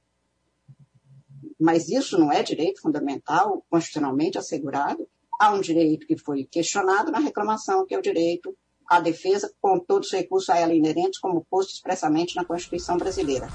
Mas 1.59 1.89
isso 1.89 2.19
não 2.19 2.31
é 2.31 2.43
direito 2.43 2.83
fundamental, 2.83 3.65
constitucionalmente 3.71 4.37
assegurado. 4.37 5.09
Há 5.41 5.55
um 5.55 5.63
direito 5.63 6.07
que 6.07 6.19
foi 6.19 6.45
questionado 6.45 7.11
na 7.11 7.19
reclamação, 7.19 7.87
que 7.87 7.95
é 7.95 7.99
o 7.99 8.03
direito 8.03 8.55
à 8.87 9.01
defesa, 9.01 9.51
com 9.63 9.79
todos 9.79 10.09
os 10.09 10.13
recursos 10.13 10.51
a 10.51 10.59
ela 10.59 10.75
inerentes, 10.75 11.19
como 11.19 11.47
posto 11.49 11.73
expressamente 11.73 12.37
na 12.37 12.45
Constituição 12.45 12.99
brasileira. 12.99 13.49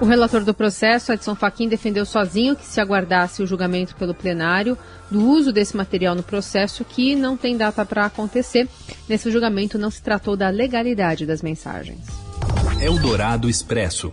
O 0.00 0.04
relator 0.04 0.44
do 0.44 0.54
processo, 0.54 1.12
Edson 1.12 1.34
Fachin, 1.34 1.68
defendeu 1.68 2.06
sozinho 2.06 2.54
que 2.54 2.64
se 2.64 2.80
aguardasse 2.80 3.42
o 3.42 3.46
julgamento 3.46 3.96
pelo 3.96 4.14
plenário 4.14 4.78
do 5.10 5.28
uso 5.28 5.52
desse 5.52 5.76
material 5.76 6.14
no 6.14 6.22
processo, 6.22 6.84
que 6.84 7.16
não 7.16 7.36
tem 7.36 7.56
data 7.56 7.84
para 7.84 8.06
acontecer. 8.06 8.68
Nesse 9.08 9.28
julgamento 9.28 9.76
não 9.76 9.90
se 9.90 10.00
tratou 10.00 10.36
da 10.36 10.50
legalidade 10.50 11.26
das 11.26 11.42
mensagens. 11.42 11.98
Eldorado 12.80 13.50
Expresso. 13.50 14.12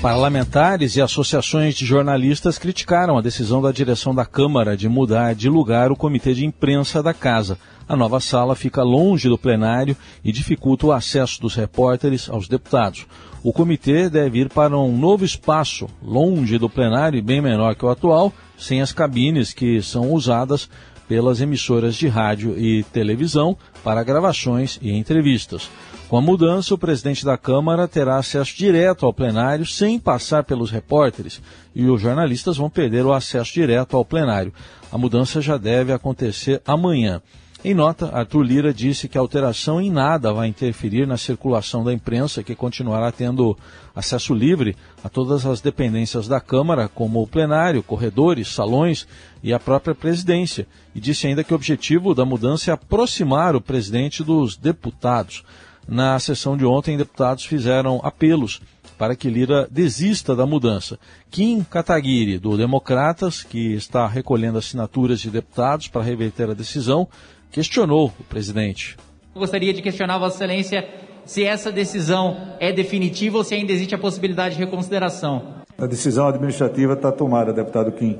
Parlamentares 0.00 0.94
e 0.94 1.02
associações 1.02 1.74
de 1.74 1.84
jornalistas 1.84 2.56
criticaram 2.56 3.18
a 3.18 3.22
decisão 3.22 3.60
da 3.60 3.72
direção 3.72 4.14
da 4.14 4.24
Câmara 4.24 4.76
de 4.76 4.88
mudar 4.88 5.34
de 5.34 5.48
lugar 5.48 5.90
o 5.90 5.96
comitê 5.96 6.34
de 6.34 6.44
imprensa 6.44 7.02
da 7.02 7.12
casa. 7.12 7.58
A 7.88 7.96
nova 7.96 8.20
sala 8.20 8.54
fica 8.54 8.82
longe 8.82 9.28
do 9.28 9.38
plenário 9.38 9.96
e 10.22 10.30
dificulta 10.30 10.86
o 10.86 10.92
acesso 10.92 11.40
dos 11.40 11.54
repórteres 11.54 12.28
aos 12.28 12.46
deputados. 12.46 13.06
O 13.44 13.52
comitê 13.52 14.08
deve 14.08 14.38
ir 14.38 14.48
para 14.48 14.74
um 14.78 14.96
novo 14.96 15.22
espaço, 15.22 15.86
longe 16.02 16.56
do 16.56 16.66
plenário 16.66 17.18
e 17.18 17.22
bem 17.22 17.42
menor 17.42 17.74
que 17.74 17.84
o 17.84 17.90
atual, 17.90 18.32
sem 18.56 18.80
as 18.80 18.90
cabines 18.90 19.52
que 19.52 19.82
são 19.82 20.12
usadas 20.12 20.66
pelas 21.06 21.42
emissoras 21.42 21.94
de 21.94 22.08
rádio 22.08 22.58
e 22.58 22.82
televisão 22.84 23.54
para 23.84 24.02
gravações 24.02 24.78
e 24.80 24.92
entrevistas. 24.92 25.68
Com 26.08 26.16
a 26.16 26.22
mudança, 26.22 26.72
o 26.72 26.78
presidente 26.78 27.22
da 27.22 27.36
Câmara 27.36 27.86
terá 27.86 28.16
acesso 28.16 28.56
direto 28.56 29.04
ao 29.04 29.12
plenário 29.12 29.66
sem 29.66 29.98
passar 29.98 30.44
pelos 30.44 30.70
repórteres 30.70 31.42
e 31.74 31.84
os 31.84 32.00
jornalistas 32.00 32.56
vão 32.56 32.70
perder 32.70 33.04
o 33.04 33.12
acesso 33.12 33.52
direto 33.52 33.94
ao 33.94 34.06
plenário. 34.06 34.54
A 34.90 34.96
mudança 34.96 35.42
já 35.42 35.58
deve 35.58 35.92
acontecer 35.92 36.62
amanhã. 36.66 37.20
Em 37.66 37.72
nota, 37.72 38.14
Arthur 38.14 38.42
Lira 38.42 38.74
disse 38.74 39.08
que 39.08 39.16
a 39.16 39.22
alteração 39.22 39.80
em 39.80 39.90
nada 39.90 40.30
vai 40.34 40.48
interferir 40.48 41.06
na 41.06 41.16
circulação 41.16 41.82
da 41.82 41.94
imprensa, 41.94 42.42
que 42.42 42.54
continuará 42.54 43.10
tendo 43.10 43.56
acesso 43.96 44.34
livre 44.34 44.76
a 45.02 45.08
todas 45.08 45.46
as 45.46 45.62
dependências 45.62 46.28
da 46.28 46.38
Câmara, 46.42 46.90
como 46.90 47.22
o 47.22 47.26
plenário, 47.26 47.82
corredores, 47.82 48.48
salões 48.48 49.08
e 49.42 49.50
a 49.50 49.58
própria 49.58 49.94
presidência. 49.94 50.66
E 50.94 51.00
disse 51.00 51.26
ainda 51.26 51.42
que 51.42 51.54
o 51.54 51.56
objetivo 51.56 52.14
da 52.14 52.26
mudança 52.26 52.70
é 52.70 52.74
aproximar 52.74 53.56
o 53.56 53.62
presidente 53.62 54.22
dos 54.22 54.58
deputados. 54.58 55.42
Na 55.88 56.18
sessão 56.18 56.58
de 56.58 56.66
ontem, 56.66 56.98
deputados 56.98 57.46
fizeram 57.46 57.98
apelos 58.04 58.60
para 58.98 59.16
que 59.16 59.28
Lira 59.28 59.66
desista 59.70 60.36
da 60.36 60.46
mudança. 60.46 60.98
Kim 61.30 61.64
Kataguiri, 61.64 62.38
do 62.38 62.56
Democratas, 62.56 63.42
que 63.42 63.72
está 63.72 64.06
recolhendo 64.06 64.58
assinaturas 64.58 65.20
de 65.20 65.30
deputados 65.30 65.88
para 65.88 66.02
reverter 66.02 66.50
a 66.50 66.54
decisão, 66.54 67.08
questionou 67.54 68.12
o 68.18 68.24
presidente. 68.24 68.96
Gostaria 69.32 69.72
de 69.72 69.80
questionar 69.80 70.18
Vossa 70.18 70.34
Excelência 70.34 70.88
se 71.24 71.44
essa 71.44 71.70
decisão 71.70 72.36
é 72.58 72.72
definitiva 72.72 73.38
ou 73.38 73.44
se 73.44 73.54
ainda 73.54 73.72
existe 73.72 73.94
a 73.94 73.98
possibilidade 73.98 74.56
de 74.56 74.64
reconsideração. 74.64 75.54
A 75.78 75.86
decisão 75.86 76.26
administrativa 76.26 76.94
está 76.94 77.12
tomada, 77.12 77.52
deputado 77.52 77.92
Kim. 77.92 78.18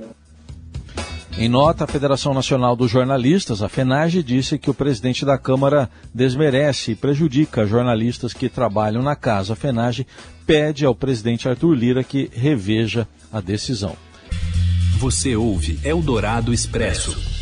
Em 1.37 1.49
nota, 1.49 1.83
a 1.83 1.87
Federação 1.89 2.33
Nacional 2.33 2.77
dos 2.77 2.93
Jornalistas, 2.93 3.61
a 3.61 3.69
FENAGE, 3.69 4.23
disse 4.23 4.57
que 4.57 4.71
o 4.71 4.75
presidente 4.75 5.25
da 5.25 5.37
Câmara 5.37 5.91
desmerece 6.15 6.93
e 6.93 6.95
prejudica 6.95 7.67
jornalistas 7.67 8.33
que 8.33 8.49
trabalham 8.49 9.03
na 9.03 9.17
casa. 9.17 9.55
A 9.55 9.57
FENAGE 9.57 10.07
pede 10.47 10.85
ao 10.85 10.95
presidente 10.95 11.49
Arthur 11.49 11.75
Lira 11.75 12.05
que 12.05 12.31
reveja 12.33 13.09
a 13.33 13.41
decisão. 13.41 13.97
Você 14.99 15.35
ouve 15.35 15.81
Eldorado 15.83 16.55
Expresso. 16.55 17.34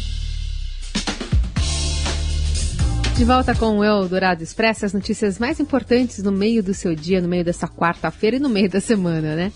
De 3.16 3.24
volta 3.26 3.54
com 3.54 3.78
o 3.78 3.84
Eldorado 3.84 4.42
Expresso, 4.42 4.84
as 4.84 4.92
notícias 4.92 5.38
mais 5.38 5.60
importantes 5.60 6.22
no 6.22 6.32
meio 6.32 6.62
do 6.62 6.74
seu 6.74 6.94
dia, 6.94 7.20
no 7.20 7.28
meio 7.28 7.44
dessa 7.44 7.68
quarta-feira 7.68 8.36
e 8.36 8.40
no 8.40 8.48
meio 8.48 8.68
da 8.68 8.80
semana, 8.80 9.36
né? 9.36 9.52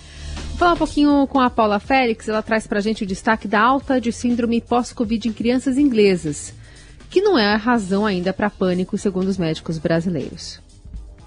Vou 0.50 0.58
falar 0.58 0.75
um 0.75 0.76
pouquinho 0.76 1.26
com 1.26 1.40
a 1.40 1.50
Paula 1.50 1.80
Félix, 1.80 2.28
ela 2.28 2.42
traz 2.42 2.66
pra 2.66 2.80
gente 2.80 3.02
o 3.02 3.06
destaque 3.06 3.48
da 3.48 3.60
alta 3.60 4.00
de 4.00 4.12
síndrome 4.12 4.60
pós-Covid 4.60 5.28
em 5.28 5.32
crianças 5.32 5.78
inglesas, 5.78 6.54
que 7.10 7.20
não 7.20 7.38
é 7.38 7.54
a 7.54 7.56
razão 7.56 8.06
ainda 8.06 8.32
para 8.32 8.50
pânico, 8.50 8.96
segundo 8.96 9.26
os 9.28 9.38
médicos 9.38 9.78
brasileiros. 9.78 10.60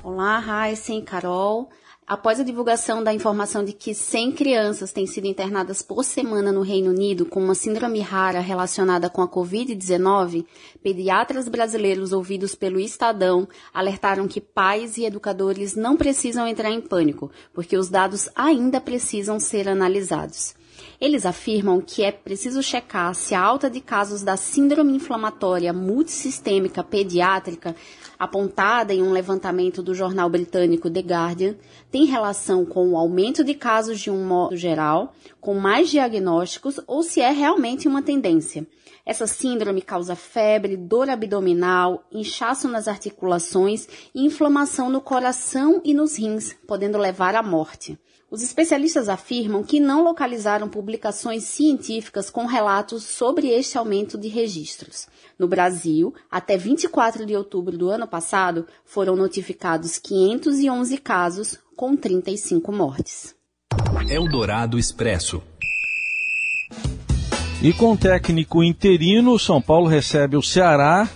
Olá, 0.04 0.40
Raíssen, 0.40 1.02
Carol. 1.02 1.70
Após 2.10 2.40
a 2.40 2.44
divulgação 2.44 3.04
da 3.04 3.14
informação 3.14 3.64
de 3.64 3.72
que 3.72 3.94
100 3.94 4.32
crianças 4.32 4.92
têm 4.92 5.06
sido 5.06 5.28
internadas 5.28 5.84
por 5.84 6.04
semana 6.04 6.52
no 6.52 6.64
Reino 6.64 6.90
Unido 6.90 7.24
com 7.24 7.40
uma 7.40 7.54
síndrome 7.54 8.00
rara 8.00 8.40
relacionada 8.40 9.12
com 9.12 9.22
a 9.22 9.28
Covid-19, 9.28 10.44
pediatras 10.82 11.48
brasileiros 11.48 12.12
ouvidos 12.12 12.56
pelo 12.56 12.80
Estadão 12.80 13.48
alertaram 13.72 14.28
que 14.28 14.42
pais 14.42 14.98
e 14.98 15.06
educadores 15.06 15.76
não 15.76 15.96
precisam 15.96 16.48
entrar 16.48 16.72
em 16.72 16.82
pânico, 16.82 17.30
porque 17.54 17.78
os 17.78 17.90
dados 17.90 18.28
ainda 18.36 18.82
precisam 18.82 19.40
ser 19.40 19.70
analisados. 19.70 20.56
Eles 21.00 21.26
afirmam 21.26 21.80
que 21.80 22.04
é 22.04 22.12
preciso 22.12 22.64
checar 22.64 23.14
se 23.14 23.36
a 23.36 23.42
alta 23.42 23.70
de 23.70 23.80
casos 23.80 24.22
da 24.22 24.36
síndrome 24.36 24.94
inflamatória 24.94 25.72
multissistêmica 25.72 26.84
pediátrica, 26.84 27.76
apontada 28.20 28.94
em 28.94 29.02
um 29.02 29.14
levantamento 29.14 29.82
do 29.82 29.96
jornal 29.96 30.30
britânico 30.30 30.90
The 30.90 31.00
Guardian, 31.00 31.56
tem 31.90 32.04
relação 32.04 32.66
com 32.66 32.90
o 32.90 32.98
aumento 32.98 33.44
de 33.44 33.54
casos 33.54 33.98
de 33.98 34.12
um 34.12 34.26
modo 34.26 34.58
geral, 34.58 35.16
com 35.40 35.54
mais 35.56 35.90
diagnósticos 35.90 36.82
ou 36.86 37.02
se 37.02 37.22
é 37.22 37.32
realmente 37.32 37.88
uma 37.88 38.02
tendência. 38.02 38.68
Essa 39.10 39.26
síndrome 39.26 39.82
causa 39.82 40.16
febre, 40.16 40.78
dor 40.78 41.10
abdominal, 41.10 42.06
inchaço 42.12 42.68
nas 42.68 42.88
articulações 42.88 43.88
e 44.14 44.24
inflamação 44.24 44.88
no 44.88 45.02
coração 45.02 45.82
e 45.84 45.96
nos 45.96 46.20
rins, 46.20 46.56
podendo 46.68 46.96
levar 46.96 47.34
à 47.34 47.42
morte. 47.42 47.98
Os 48.30 48.44
especialistas 48.44 49.10
afirmam 49.10 49.64
que 49.64 49.80
não 49.80 50.04
localizaram 50.04 50.70
publicações 50.70 51.46
científicas 51.46 52.30
com 52.30 52.46
relatos 52.46 53.04
sobre 53.04 53.48
este 53.48 53.80
aumento 53.80 54.16
de 54.16 54.28
registros. 54.28 55.08
No 55.40 55.48
Brasil, 55.48 56.14
até 56.30 56.56
24 56.56 57.26
de 57.26 57.36
outubro 57.36 57.76
do 57.76 57.90
ano 57.90 58.08
passado, 58.08 58.68
foram 58.86 59.16
notificados 59.16 59.98
511 59.98 60.98
casos, 61.00 61.58
com 61.76 61.96
35 61.96 62.72
mortes. 62.72 63.36
Eldorado 64.08 64.78
Expresso. 64.78 65.42
E 67.62 67.74
com 67.74 67.92
o 67.92 67.98
técnico 67.98 68.64
interino, 68.64 69.38
São 69.38 69.62
Paulo 69.62 69.86
recebe 69.86 70.38
o 70.38 70.42
Ceará. 70.42 71.10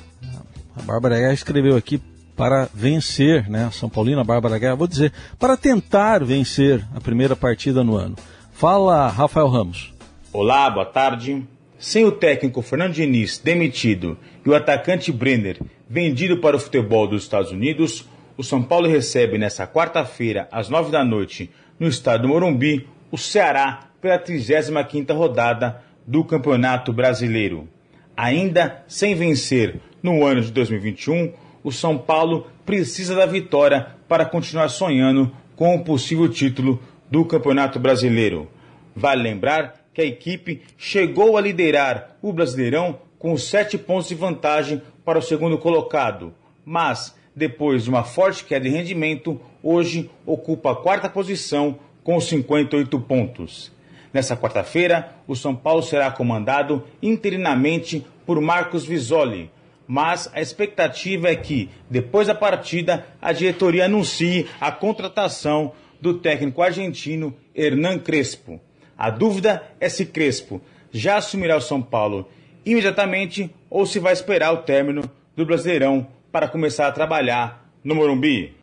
A 0.75 0.81
Bárbara 0.81 1.17
Guerra 1.17 1.33
escreveu 1.33 1.77
aqui 1.77 2.01
para 2.35 2.67
vencer, 2.73 3.49
né? 3.49 3.69
São 3.71 3.89
Paulina, 3.89 4.25
Bárbara 4.25 4.57
Guerra, 4.57 4.75
vou 4.75 4.87
dizer, 4.87 5.13
para 5.39 5.55
tentar 5.55 6.21
vencer 6.21 6.85
a 6.93 6.99
primeira 6.99 7.33
partida 7.33 7.81
no 7.81 7.95
ano. 7.95 8.17
Fala, 8.51 9.07
Rafael 9.07 9.47
Ramos. 9.47 9.93
Olá, 10.33 10.69
boa 10.69 10.85
tarde. 10.85 11.47
Sem 11.79 12.03
o 12.03 12.11
técnico 12.11 12.61
Fernando 12.61 12.91
Diniz 12.91 13.37
demitido 13.37 14.17
e 14.45 14.49
o 14.49 14.53
atacante 14.53 15.13
Brenner 15.13 15.61
vendido 15.89 16.39
para 16.39 16.57
o 16.57 16.59
futebol 16.59 17.07
dos 17.07 17.23
Estados 17.23 17.51
Unidos, 17.51 18.05
o 18.37 18.43
São 18.43 18.61
Paulo 18.61 18.89
recebe 18.89 19.37
nesta 19.37 19.65
quarta-feira, 19.65 20.49
às 20.51 20.67
nove 20.67 20.91
da 20.91 21.05
noite, 21.05 21.49
no 21.79 21.87
estádio 21.87 22.23
do 22.23 22.27
Morumbi, 22.29 22.85
o 23.09 23.17
Ceará 23.17 23.87
pela 24.01 24.19
35ª 24.19 25.15
rodada 25.15 25.81
do 26.05 26.23
Campeonato 26.23 26.91
Brasileiro. 26.91 27.67
Ainda 28.15 28.83
sem 28.87 29.15
vencer 29.15 29.79
no 30.01 30.25
ano 30.25 30.41
de 30.41 30.51
2021, 30.51 31.33
o 31.63 31.71
São 31.71 31.97
Paulo 31.97 32.47
precisa 32.65 33.15
da 33.15 33.25
vitória 33.25 33.87
para 34.07 34.25
continuar 34.25 34.69
sonhando 34.69 35.31
com 35.55 35.75
o 35.75 35.83
possível 35.83 36.29
título 36.29 36.81
do 37.09 37.25
Campeonato 37.25 37.79
Brasileiro. 37.79 38.47
Vale 38.95 39.23
lembrar 39.23 39.85
que 39.93 40.01
a 40.01 40.05
equipe 40.05 40.61
chegou 40.77 41.37
a 41.37 41.41
liderar 41.41 42.17
o 42.21 42.33
Brasileirão 42.33 42.99
com 43.17 43.37
sete 43.37 43.77
pontos 43.77 44.09
de 44.09 44.15
vantagem 44.15 44.81
para 45.05 45.19
o 45.19 45.21
segundo 45.21 45.57
colocado, 45.57 46.33
mas 46.65 47.15
depois 47.35 47.83
de 47.83 47.89
uma 47.89 48.03
forte 48.03 48.43
queda 48.43 48.69
de 48.69 48.75
rendimento, 48.75 49.39
hoje 49.61 50.09
ocupa 50.25 50.71
a 50.71 50.75
quarta 50.75 51.09
posição 51.09 51.79
com 52.03 52.19
58 52.19 52.99
pontos. 52.99 53.72
Nessa 54.13 54.37
quarta-feira, 54.37 55.15
o 55.27 55.35
São 55.35 55.55
Paulo 55.55 55.81
será 55.81 56.11
comandado 56.11 56.83
interinamente 57.01 58.05
por 58.25 58.39
Marcos 58.39 58.85
Visoli, 58.85 59.49
mas 59.87 60.29
a 60.33 60.39
expectativa 60.39 61.29
é 61.29 61.35
que, 61.35 61.69
depois 61.89 62.27
da 62.27 62.35
partida, 62.35 63.05
a 63.21 63.33
diretoria 63.33 63.85
anuncie 63.85 64.47
a 64.61 64.71
contratação 64.71 65.73
do 65.99 66.13
técnico 66.13 66.61
argentino 66.61 67.35
Hernan 67.55 67.97
Crespo. 67.97 68.61
A 68.97 69.09
dúvida 69.09 69.63
é 69.79 69.89
se 69.89 70.05
Crespo 70.05 70.61
já 70.91 71.17
assumirá 71.17 71.57
o 71.57 71.61
São 71.61 71.81
Paulo 71.81 72.29
imediatamente 72.65 73.49
ou 73.69 73.85
se 73.85 73.99
vai 73.99 74.13
esperar 74.13 74.53
o 74.53 74.57
término 74.57 75.09
do 75.35 75.45
Brasileirão 75.45 76.07
para 76.31 76.47
começar 76.47 76.87
a 76.87 76.91
trabalhar 76.91 77.67
no 77.83 77.95
Morumbi. 77.95 78.62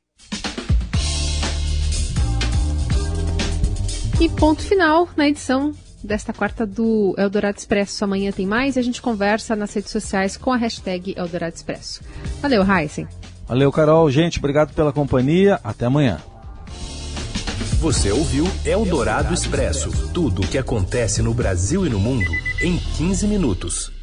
E 4.21 4.29
ponto 4.29 4.61
final 4.61 5.09
na 5.17 5.27
edição 5.27 5.73
desta 6.05 6.31
quarta 6.31 6.67
do 6.67 7.15
Eldorado 7.17 7.57
Expresso. 7.57 8.05
Amanhã 8.05 8.31
tem 8.31 8.47
mais 8.47 8.77
e 8.77 8.79
a 8.79 8.83
gente 8.83 9.00
conversa 9.00 9.57
nas 9.57 9.73
redes 9.73 9.91
sociais 9.91 10.37
com 10.37 10.53
a 10.53 10.59
hashtag 10.59 11.15
Eldorado 11.17 11.55
Expresso. 11.55 12.03
Valeu, 12.43 12.62
Heisen. 12.62 13.09
Valeu, 13.49 13.73
Carol. 13.73 14.11
Gente, 14.11 14.39
obrigado 14.39 14.75
pela 14.75 14.93
companhia. 14.93 15.59
Até 15.65 15.87
amanhã. 15.87 16.19
Você 17.81 18.12
ouviu 18.12 18.45
Eldorado 18.62 19.33
Expresso 19.33 19.91
tudo 20.12 20.43
o 20.43 20.47
que 20.47 20.59
acontece 20.59 21.23
no 21.23 21.33
Brasil 21.33 21.87
e 21.87 21.89
no 21.89 21.99
mundo 21.99 22.31
em 22.61 22.77
15 22.77 23.27
minutos. 23.27 24.00